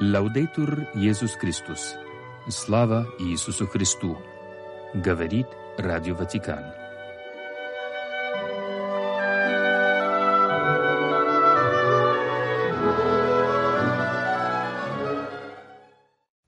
[0.00, 1.96] Лаудейтур Иисус Христос.
[2.48, 4.16] Слава Иисусу Христу.
[4.94, 6.62] Говорит Радио Ватикан.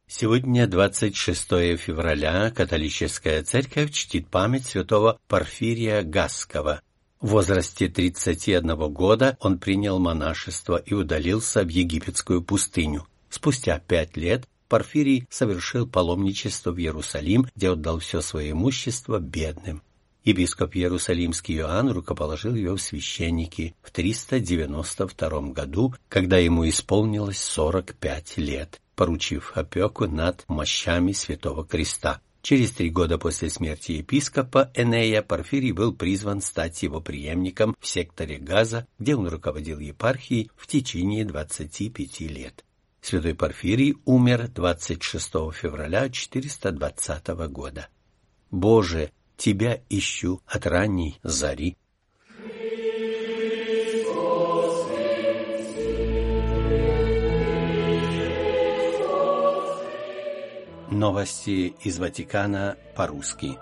[0.07, 6.83] Сегодня 26 февраля католическая церковь чтит память святого Порфирия Гаскова.
[7.21, 13.09] В возрасте 31 года он принял монашество и удалился в египетскую пустыню.
[13.31, 19.83] Спустя пять лет Порфирий совершил паломничество в Иерусалим, где отдал все свое имущество бедным.
[20.23, 28.81] Епископ Иерусалимский Иоанн рукоположил его в священники в 392 году, когда ему исполнилось 45 лет,
[28.97, 32.21] поручив опеку над мощами Святого Креста.
[32.43, 38.39] Через три года после смерти епископа Энея Порфирий был призван стать его преемником в секторе
[38.39, 42.65] Газа, где он руководил епархией в течение 25 лет.
[43.01, 47.89] Святой Порфирий умер 26 февраля 420 года.
[48.51, 51.75] Боже, Тебя ищу от ранней зари.
[60.91, 63.57] Новости из Ватикана по-русски.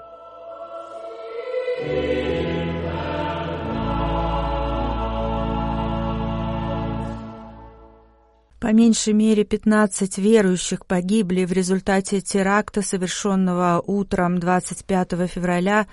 [8.69, 15.87] По меньшей мере 15 верующих погибли в результате теракта, совершенного утром 25 февраля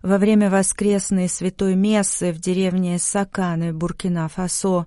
[0.00, 4.86] во время воскресной святой мессы в деревне Саканы, Буркина-Фасо.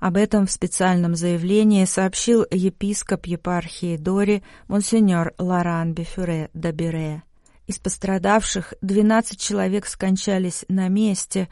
[0.00, 7.25] Об этом в специальном заявлении сообщил епископ епархии Дори монсеньор Лоран Бефюре Дабире.
[7.66, 11.48] Из пострадавших 12 человек скончались на месте,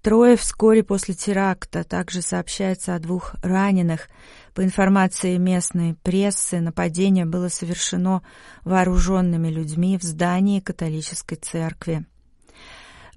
[0.00, 1.84] трое вскоре после теракта.
[1.84, 4.08] Также сообщается о двух раненых.
[4.54, 8.22] По информации местной прессы, нападение было совершено
[8.64, 12.06] вооруженными людьми в здании католической церкви.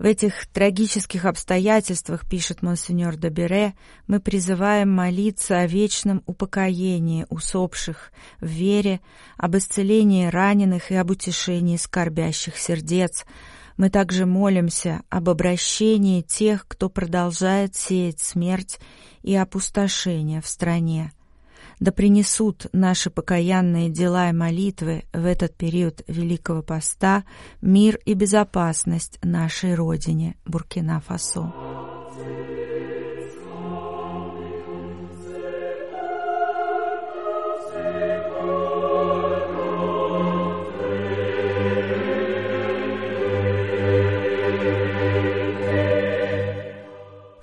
[0.01, 3.75] В этих трагических обстоятельствах, пишет монсеньор Добере,
[4.07, 8.99] мы призываем молиться о вечном упокоении усопших в вере,
[9.37, 13.25] об исцелении раненых и об утешении скорбящих сердец.
[13.77, 18.79] Мы также молимся об обращении тех, кто продолжает сеять смерть
[19.21, 21.11] и опустошение в стране
[21.81, 27.25] да принесут наши покаянные дела и молитвы в этот период Великого Поста
[27.59, 31.70] мир и безопасность нашей Родине, Буркина-Фасо.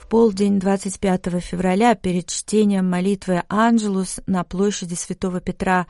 [0.09, 5.87] Полдень 25 февраля перед чтением молитвы «Анджелус» на площади Святого Петра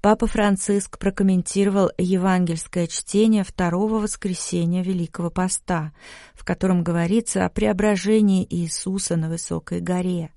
[0.00, 5.92] Папа Франциск прокомментировал евангельское чтение второго воскресенья Великого Поста,
[6.34, 10.30] в котором говорится о преображении Иисуса на высокой горе.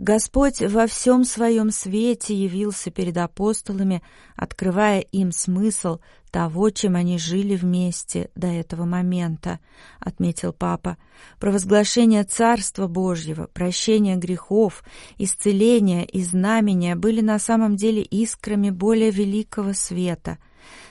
[0.00, 4.02] Господь во всем своем свете явился перед апостолами,
[4.34, 5.98] открывая им смысл
[6.30, 9.60] того, чем они жили вместе до этого момента,
[9.98, 10.96] отметил папа.
[11.38, 14.84] Провозглашение Царства Божьего, прощение грехов,
[15.18, 20.38] исцеление и знамения были на самом деле искрами более великого света,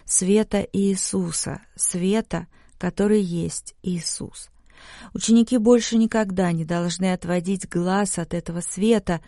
[0.05, 2.45] света Иисуса, света,
[2.77, 4.51] который есть Иисус.
[5.13, 9.21] Ученики больше никогда не должны отводить глаз от этого света,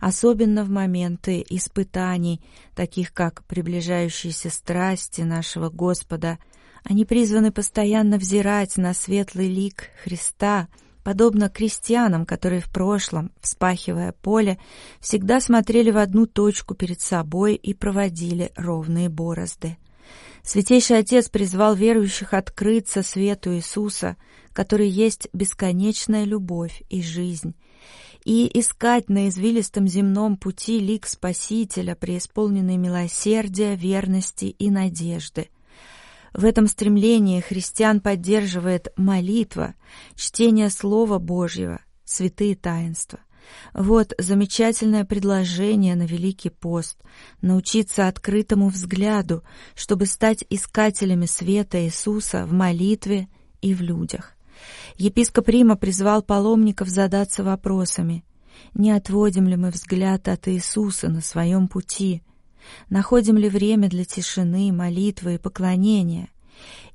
[0.00, 2.40] особенно в моменты испытаний,
[2.74, 6.38] таких как приближающиеся страсти нашего Господа.
[6.84, 10.68] Они призваны постоянно взирать на светлый лик Христа,
[11.02, 14.58] подобно крестьянам, которые в прошлом, вспахивая поле,
[15.00, 19.78] всегда смотрели в одну точку перед собой и проводили ровные борозды.
[20.42, 24.16] Святейший Отец призвал верующих открыться свету Иисуса,
[24.52, 27.54] который есть бесконечная любовь и жизнь,
[28.24, 35.48] и искать на извилистом земном пути лик Спасителя, преисполненный милосердия, верности и надежды.
[36.32, 39.74] В этом стремлении христиан поддерживает молитва,
[40.14, 43.20] чтение Слова Божьего, святые таинства.
[43.74, 46.98] Вот замечательное предложение на Великий пост—
[47.42, 49.42] научиться открытому взгляду,
[49.74, 53.28] чтобы стать искателями света Иисуса в молитве
[53.60, 54.34] и в людях.
[54.96, 58.24] Епископ Рима призвал паломников задаться вопросами.
[58.74, 62.22] Не отводим ли мы взгляд от Иисуса на своем пути?
[62.90, 66.28] Находим ли время для тишины, молитвы и поклонения?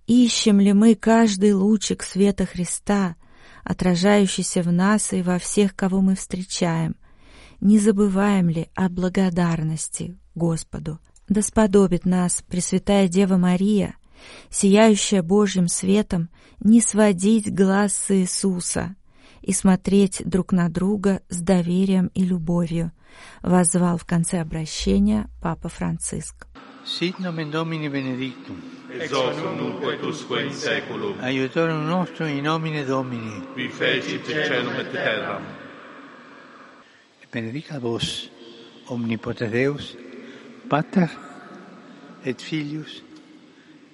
[0.07, 3.15] Ищем ли мы каждый лучик света Христа,
[3.63, 6.95] отражающийся в нас и во всех, кого мы встречаем?
[7.59, 10.99] Не забываем ли о благодарности Господу?
[11.29, 13.95] Да сподобит нас Пресвятая Дева Мария,
[14.49, 16.29] сияющая Божьим светом,
[16.59, 18.95] не сводить глаз с Иисуса
[19.41, 22.91] и смотреть друг на друга с доверием и любовью,
[23.41, 26.47] воззвал в конце обращения Папа Франциск.
[26.85, 28.82] Sit nomen Domini benedictum.
[28.99, 31.19] Ex nunc et usque in saeculum.
[31.21, 33.41] Aiutorium nostrum in nomine Domini.
[33.55, 35.43] Qui fecit celum et terram.
[37.31, 38.29] Benedica vos,
[38.89, 39.97] omnipotens Deus,
[40.69, 41.09] Pater
[42.23, 43.03] et Filius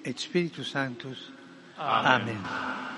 [0.03, 1.31] et Spiritus Sanctus.
[1.77, 2.88] Amen.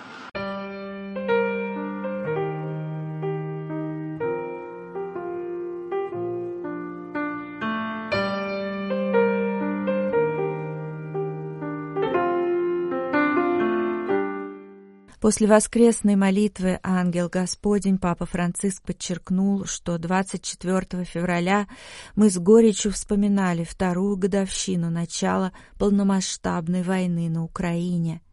[15.21, 21.67] После воскресной молитвы «Ангел Господень» Папа Франциск подчеркнул, что 24 февраля
[22.15, 28.23] мы с горечью вспоминали вторую годовщину начала полномасштабной войны на Украине.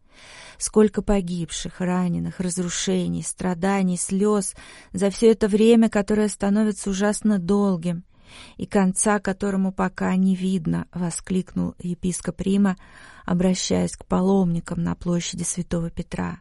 [0.57, 4.55] Сколько погибших, раненых, разрушений, страданий, слез
[4.91, 8.03] за все это время, которое становится ужасно долгим,
[8.57, 12.77] и конца которому пока не видно,— воскликнул епископ Рима,
[13.27, 16.39] обращаясь к паломникам на площади Святого Петра.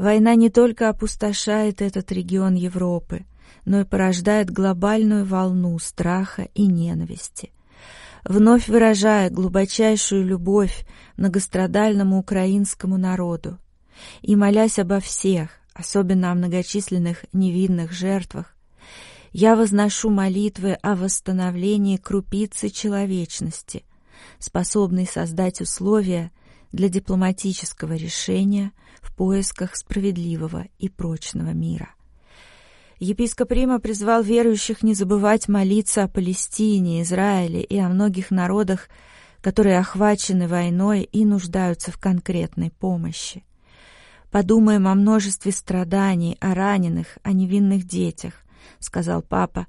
[0.00, 3.26] Война не только опустошает этот регион Европы,
[3.66, 7.52] но и порождает глобальную волну страха и ненависти.
[8.24, 10.86] Вновь выражая глубочайшую любовь
[11.18, 13.58] многострадальному украинскому народу
[14.22, 18.56] и молясь обо всех, особенно о многочисленных невинных жертвах,
[19.32, 23.84] я возношу молитвы о восстановлении крупицы человечности,
[24.38, 26.32] способной создать условия
[26.72, 31.90] для дипломатического решения в поисках справедливого и прочного мира.
[32.98, 38.88] Епископ Рима призвал верующих не забывать молиться о Палестине, Израиле и о многих народах,
[39.40, 43.42] которые охвачены войной и нуждаются в конкретной помощи.
[44.30, 48.34] «Подумаем о множестве страданий, о раненых, о невинных детях»,—
[48.78, 49.66] сказал папа,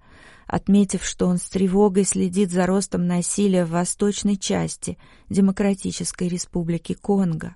[0.51, 4.97] отметив, что он с тревогой следит за ростом насилия в восточной части
[5.29, 7.55] Демократической Республики Конго.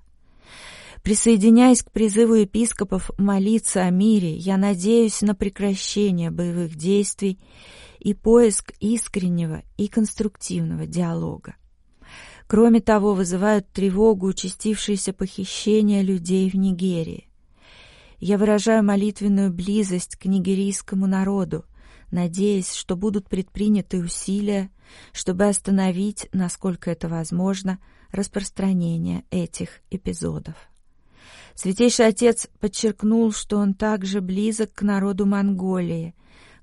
[1.03, 7.37] Присоединяясь к призыву епископов молиться о мире, я надеюсь на прекращение боевых действий
[7.99, 11.55] и поиск искреннего и конструктивного диалога.
[12.47, 17.27] Кроме того, вызывают тревогу участившиеся похищения людей в Нигерии.
[18.19, 21.65] Я выражаю молитвенную близость к нигерийскому народу,
[22.11, 24.69] надеясь, что будут предприняты усилия,
[25.11, 27.79] чтобы остановить, насколько это возможно,
[28.11, 30.55] распространение этих эпизодов.
[31.55, 36.13] Святейший Отец подчеркнул, что он также близок к народу Монголии,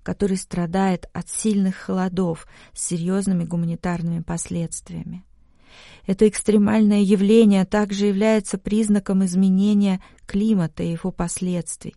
[0.03, 5.25] который страдает от сильных холодов с серьезными гуманитарными последствиями.
[6.06, 11.95] Это экстремальное явление также является признаком изменения климата и его последствий.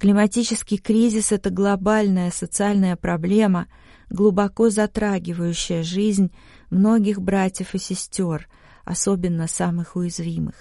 [0.00, 3.66] Климатический кризис— это глобальная социальная проблема,
[4.08, 6.32] глубоко затрагивающая жизнь
[6.70, 8.48] многих братьев и сестер,
[8.86, 10.54] особенно самых уязвимых.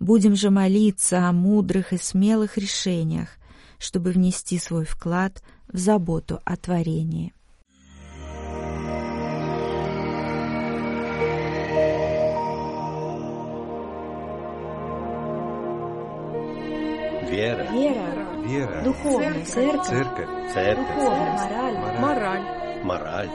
[0.00, 3.28] Будем же молиться о мудрых и смелых решениях,
[3.78, 7.34] чтобы внести свой вклад в заботу о творении.
[17.30, 17.68] Вера.
[17.72, 18.82] Вера, Вера.
[18.84, 20.52] духовная церковь, Церковь.
[20.52, 20.86] Церковь.
[20.86, 22.42] духовность, мораль, Мораль.
[22.84, 23.30] Мораль.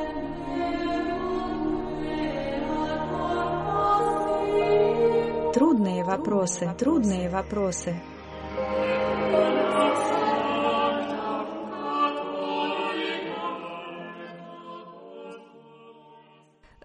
[5.53, 7.95] Трудные вопросы, трудные вопросы.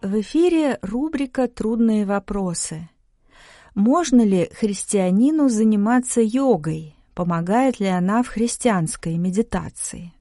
[0.01, 2.89] В эфире рубрика «Трудные вопросы».
[3.75, 6.95] Можно ли христианину заниматься йогой?
[7.15, 10.13] Помогает ли она в христианской медитации?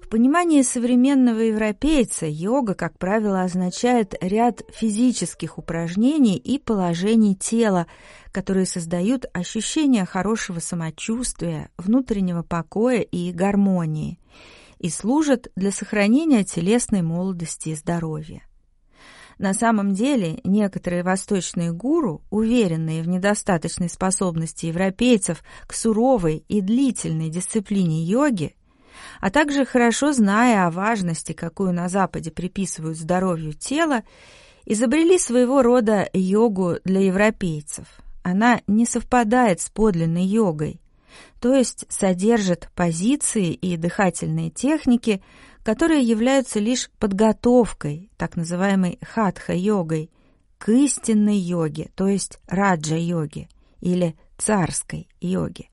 [0.00, 7.86] В понимании современного европейца йога, как правило, означает ряд физических упражнений и положений тела,
[8.32, 14.18] которые создают ощущение хорошего самочувствия, внутреннего покоя и гармонии
[14.84, 18.42] и служат для сохранения телесной молодости и здоровья.
[19.38, 27.30] На самом деле, некоторые восточные гуру, уверенные в недостаточной способности европейцев к суровой и длительной
[27.30, 28.56] дисциплине йоги,
[29.22, 34.02] а также хорошо зная о важности, какую на Западе приписывают здоровью тела,
[34.66, 37.86] изобрели своего рода йогу для европейцев.
[38.22, 40.82] она не совпадает с подлинной йогой,
[41.40, 45.22] то есть содержит позиции и дыхательные техники,
[45.62, 50.10] которые являются лишь подготовкой, так называемой хатха-йогой,
[50.58, 53.48] к истинной йоге, то есть раджа-йоге
[53.80, 55.68] или царской йоге.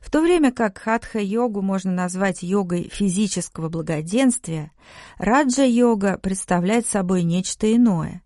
[0.00, 4.70] В то время как хатха-йогу можно назвать йогой физического благоденствия,
[5.18, 8.22] раджа-йога представляет собой нечто иное.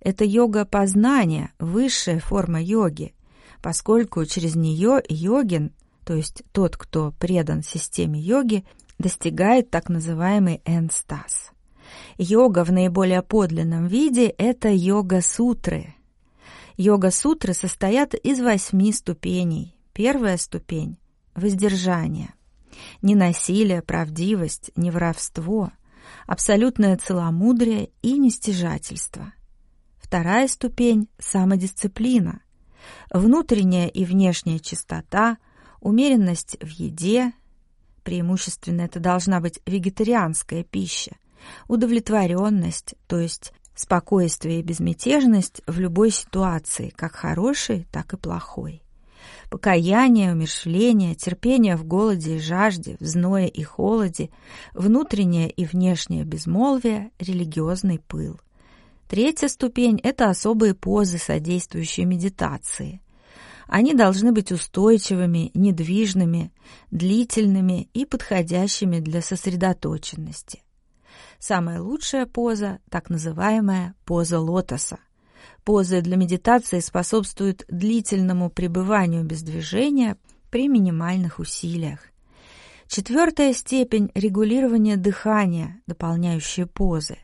[0.00, 3.14] Это йога познания, высшая форма йоги,
[3.62, 5.72] поскольку через нее йогин,
[6.04, 8.64] то есть тот, кто предан системе йоги,
[8.98, 11.52] достигает так называемый энстаз.
[12.18, 15.94] Йога в наиболее подлинном виде– это йога-сутры.
[16.76, 19.76] Йога-сутры состоят из восьми ступеней.
[19.92, 20.98] Первая ступень
[21.34, 22.34] воздержание.
[23.02, 25.72] Не насилие, правдивость, не воровство,
[26.26, 29.32] абсолютное целомудрие и нестяжательство.
[29.98, 32.40] Вторая ступень– самодисциплина.
[33.10, 35.38] Внутренняя и внешняя чистота,
[35.82, 37.32] умеренность в еде,
[38.02, 41.16] преимущественно это должна быть вегетарианская пища,
[41.68, 48.82] удовлетворенность, то есть спокойствие и безмятежность в любой ситуации, как хорошей, так и плохой
[49.52, 54.30] покаяние, умершление, терпение в голоде и жажде, в зное и холоде,
[54.72, 58.40] внутреннее и внешнее безмолвие, религиозный пыл.
[59.08, 63.02] Третья ступень– это особые позы, содействующие медитации.
[63.66, 66.52] Они должны быть устойчивыми, недвижными,
[66.90, 70.62] длительными и подходящими для сосредоточенности.
[71.38, 74.98] Самая лучшая поза– так называемая поза лотоса–
[75.64, 80.16] Позы для медитации способствуют длительному пребыванию без движения
[80.50, 82.00] при минимальных усилиях.
[82.88, 87.18] Четвертая степень– регулирования дыхания, дополняющие позы.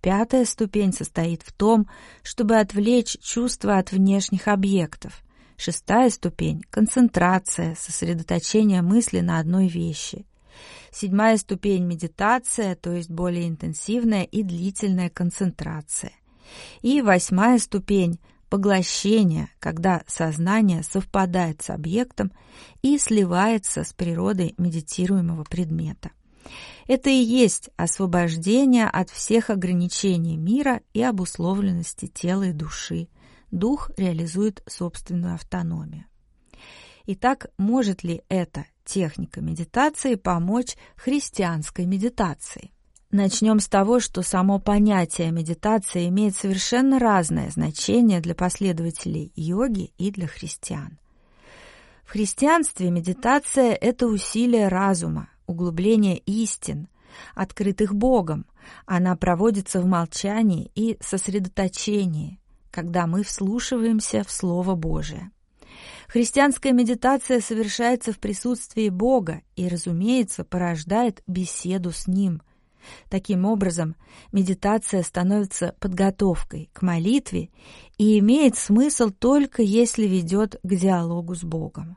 [0.00, 1.88] Пятая ступень состоит в том,
[2.22, 5.22] чтобы отвлечь чувства от внешних объектов.
[5.56, 10.26] Шестая ступень– концентрация, сосредоточение мысли на одной вещи.
[10.90, 16.12] Седьмая ступень– медитация, то есть более интенсивная и длительная концентрация–
[16.82, 22.32] и восьмая ступень– поглощение, когда сознание совпадает с объектом
[22.82, 26.10] и сливается с природой медитируемого предмета.
[26.86, 33.08] Это и есть освобождение от всех ограничений мира и обусловленности тела и души.
[33.50, 36.06] Дух реализует собственную автономию.
[37.06, 42.72] Итак, может ли эта техника медитации помочь христианской медитации?
[43.12, 50.10] Начнем с того, что само понятие медитация имеет совершенно разное значение для последователей йоги и
[50.10, 50.98] для христиан.
[52.04, 56.88] В христианстве медитация– это усилие разума, углубление истин,
[57.34, 58.46] открытых Богом.
[58.84, 65.30] Она проводится в молчании и сосредоточении, когда мы вслушиваемся в Слово Божие.
[66.08, 72.42] Христианская медитация совершается в присутствии Бога и, разумеется, порождает беседу с Ним–
[73.08, 73.96] Таким образом,
[74.32, 77.50] медитация становится подготовкой к молитве
[77.98, 81.96] и имеет смысл только если ведет к диалогу с Богом.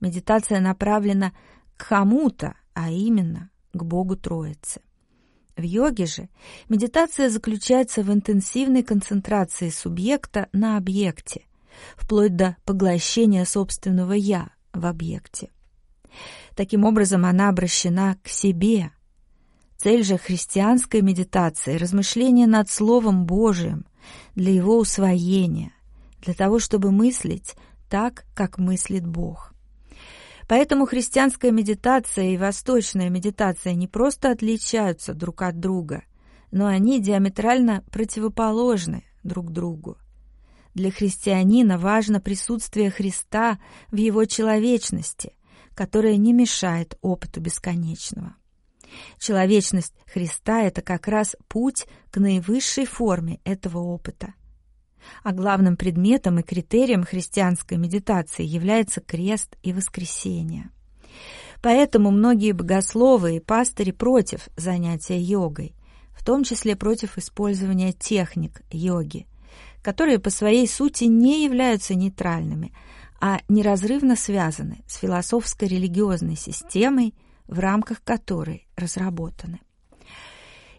[0.00, 1.32] Медитация направлена
[1.76, 4.80] к кому-то, а именно к Богу Троицы.
[5.60, 6.30] В йоге же
[6.70, 11.42] медитация заключается в интенсивной концентрации субъекта на объекте,
[11.96, 15.50] вплоть до поглощения собственного «я» в объекте.
[16.56, 18.90] Таким образом, она обращена к себе–
[19.82, 23.86] Цель же христианской медитации– размышление над Словом Божиим
[24.34, 25.72] для его усвоения,
[26.20, 27.54] для того, чтобы мыслить
[27.88, 29.49] так, как мыслит Бог.
[30.50, 36.02] Поэтому христианская медитация и восточная медитация не просто отличаются друг от друга,
[36.50, 39.96] но они диаметрально противоположны друг другу.
[40.74, 43.60] Для христианина важно присутствие Христа
[43.92, 45.36] в его человечности,
[45.76, 48.34] которое не мешает опыту бесконечного.
[49.20, 54.34] Человечность Христа– это как раз путь к наивысшей форме этого опыта.
[55.22, 60.70] А главным предметом и критерием христианской медитации является крест и воскресение.
[61.62, 65.74] Поэтому многие богословы и пастыри против занятия йогой,
[66.12, 69.26] в том числе против использования техник йоги,
[69.82, 72.72] которые по своей сути не являются нейтральными,
[73.20, 77.14] а неразрывно связаны с философско-религиозной системой–
[77.50, 79.60] в рамках которой разработаны.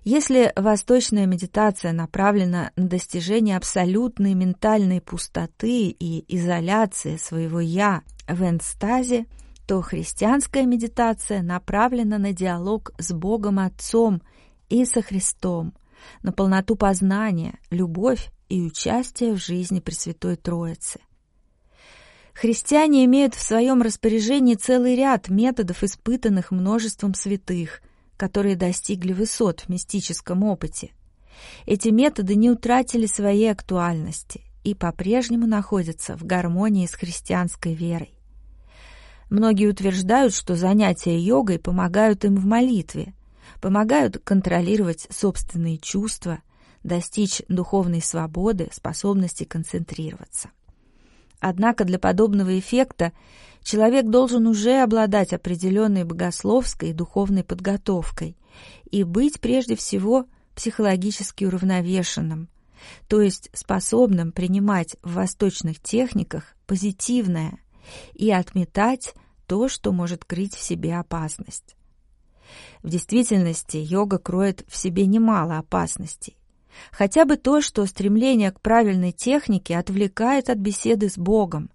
[0.04, 9.28] Если восточная медитация направлена на достижение абсолютной ментальной пустоты и изоляции своего «я» в энстазе,
[9.68, 14.24] то христианская медитация направлена на диалог с Богом Отцом
[14.70, 15.76] и со Христом,
[16.24, 21.00] на полноту познания, любовь и участие в жизни Пресвятой Троицы.
[22.34, 27.84] Христиане имеют в своем распоряжении целый ряд методов, испытанных множеством святых,
[28.22, 30.92] которые достигли высот в мистическом опыте.
[31.66, 38.14] Эти методы не утратили своей актуальности и по-прежнему находятся в гармонии с христианской верой.
[39.32, 43.16] Многие утверждают, что занятия йогой помогают им в молитве,
[43.60, 46.42] помогают контролировать собственные чувства,
[46.84, 50.52] достичь духовной свободы, способности концентрироваться.
[51.40, 53.14] Однако для подобного эффекта
[53.64, 58.38] человек должен уже обладать определенной богословской и духовной подготовкой
[58.90, 60.26] и быть прежде всего
[60.56, 62.50] психологически уравновешенным,
[63.08, 67.60] то есть способным принимать в восточных техниках позитивное
[68.14, 69.14] и отметать
[69.48, 71.76] то, что может крыть в себе опасность.
[72.84, 76.38] В действительности йога кроет в себе немало опасностей.
[76.92, 81.70] Хотя бы то, что стремление к правильной технике отвлекает от беседы с Богом,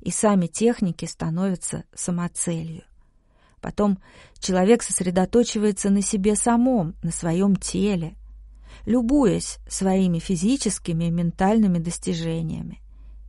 [0.00, 2.82] и сами техники становятся самоцелью.
[3.60, 3.98] Потом
[4.38, 8.14] человек сосредоточивается на себе самом, на своем теле,
[8.84, 12.80] любуясь своими физическими и ментальными достижениями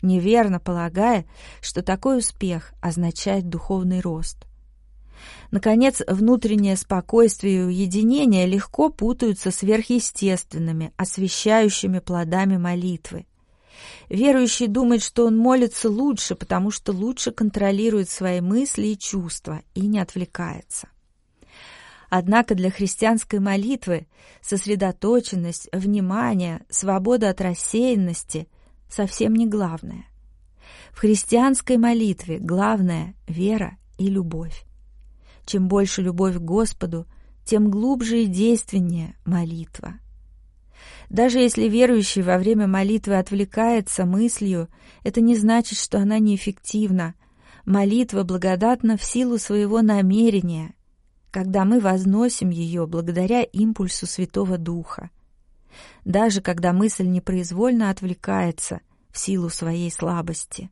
[0.01, 1.25] неверно полагая,
[1.61, 4.37] что такой успех означает духовный рост.
[5.49, 13.25] Наконец, внутреннее спокойствие и уединение легко путаются сверхъестественными, освещающими плодами молитвы.
[14.09, 19.81] Верующий думает, что он молится лучше, потому что лучше контролирует свои мысли и чувства и
[19.81, 20.87] не отвлекается.
[22.09, 24.07] Однако для христианской молитвы
[24.41, 28.47] сосредоточенность, внимание, свобода от рассеянности
[28.89, 30.05] совсем не главное.
[30.91, 34.65] В христианской молитве главное— вера и любовь.
[35.45, 37.05] Чем больше любовь к Господу,
[37.45, 39.95] тем глубже и действеннее молитва.
[41.09, 44.67] Даже если верующий во время молитвы отвлекается мыслью,
[45.03, 47.15] это не значит, что она неэффективна.
[47.65, 50.73] Молитва благодатна в силу своего намерения,
[51.31, 55.09] когда мы возносим ее благодаря импульсу Святого Духа
[56.05, 60.69] даже когда мысль непроизвольно отвлекается в силу своей слабости.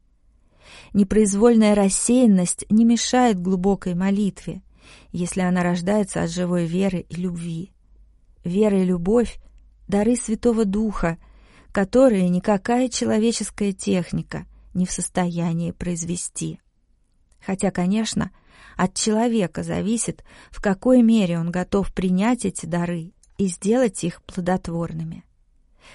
[0.94, 4.62] Непроизвольная рассеянность не мешает глубокой молитве,
[5.12, 7.72] если она рождается от живой веры и любви.
[8.44, 9.40] Вера и любовь—
[9.88, 11.18] дары Святого Духа,
[11.72, 16.60] которые никакая человеческая техника не в состоянии произвести.
[17.46, 18.32] Хотя, конечно,
[18.76, 25.24] от человека зависит, в какой мере он готов принять эти дары и сделать их плодотворными.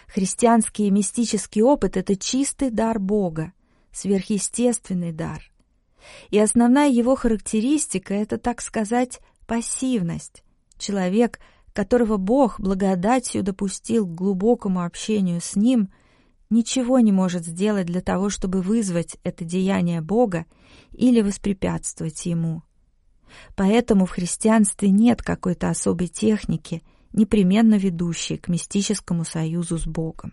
[0.06, 3.52] Христианский мистический опыт— это чистый дар Бога,
[3.92, 5.50] сверхъестественный дар.
[6.30, 10.42] И основная его характеристика— это, так сказать, пассивность.
[10.78, 11.40] Человек,
[11.72, 15.90] которого Бог благодатью допустил к глубокому общению с Ним,
[16.50, 20.46] ничего не может сделать для того, чтобы вызвать это деяние Бога
[20.92, 22.62] или воспрепятствовать Ему.
[23.54, 30.32] Поэтому в христианстве нет какой-то особой техники— непременно ведущие к мистическому союзу с Богом.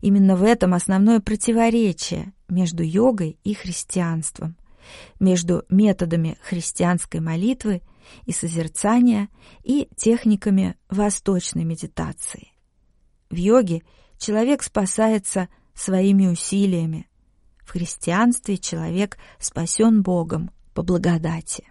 [0.00, 4.56] Именно в этом основное противоречие между йогой и христианством,
[5.18, 7.80] между методами христианской молитвы
[8.24, 9.28] и созерцания
[9.62, 12.52] и техниками восточной медитации.
[13.30, 13.82] В йоге
[14.18, 17.08] человек спасается своими усилиями,
[17.64, 21.64] в христианстве человек спасен Богом по благодати.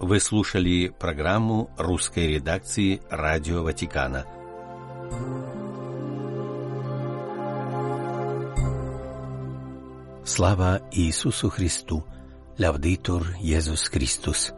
[0.00, 4.26] Вы слушали программу русской редакции Радио Ватикана.
[10.24, 12.04] Слава Иисусу Христу!
[12.62, 14.52] Лавдитур Иисус Христос!